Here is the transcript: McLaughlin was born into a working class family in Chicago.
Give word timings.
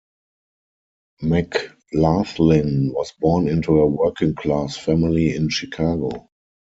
McLaughlin 1.21 2.91
was 2.91 3.11
born 3.19 3.47
into 3.47 3.77
a 3.81 3.85
working 3.85 4.33
class 4.33 4.75
family 4.75 5.35
in 5.35 5.47
Chicago. 5.49 6.27